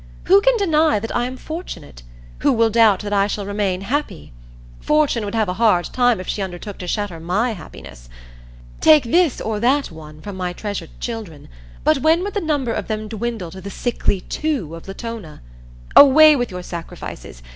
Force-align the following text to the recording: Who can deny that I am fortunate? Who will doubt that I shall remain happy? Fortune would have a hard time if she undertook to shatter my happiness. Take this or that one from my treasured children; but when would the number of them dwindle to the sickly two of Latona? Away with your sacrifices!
Who 0.23 0.41
can 0.41 0.57
deny 0.57 0.97
that 0.97 1.15
I 1.15 1.27
am 1.27 1.37
fortunate? 1.37 2.01
Who 2.39 2.51
will 2.53 2.71
doubt 2.71 3.01
that 3.01 3.13
I 3.13 3.27
shall 3.27 3.45
remain 3.45 3.81
happy? 3.81 4.33
Fortune 4.79 5.25
would 5.25 5.35
have 5.35 5.47
a 5.47 5.53
hard 5.61 5.85
time 5.93 6.19
if 6.19 6.27
she 6.27 6.41
undertook 6.41 6.79
to 6.79 6.87
shatter 6.87 7.19
my 7.19 7.51
happiness. 7.51 8.09
Take 8.79 9.03
this 9.03 9.39
or 9.39 9.59
that 9.59 9.91
one 9.91 10.19
from 10.19 10.35
my 10.37 10.53
treasured 10.53 10.99
children; 10.99 11.49
but 11.83 11.99
when 11.99 12.23
would 12.23 12.33
the 12.33 12.41
number 12.41 12.73
of 12.73 12.87
them 12.87 13.07
dwindle 13.07 13.51
to 13.51 13.61
the 13.61 13.69
sickly 13.69 14.21
two 14.21 14.73
of 14.73 14.87
Latona? 14.87 15.39
Away 15.95 16.35
with 16.35 16.49
your 16.49 16.63
sacrifices! 16.63 17.43